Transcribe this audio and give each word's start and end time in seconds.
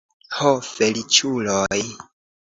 Ho, 0.37 0.53
feliĉuloj! 0.67 1.77